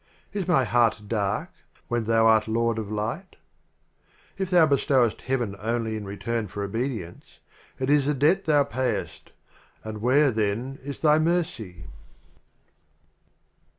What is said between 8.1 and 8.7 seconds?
Debt Thou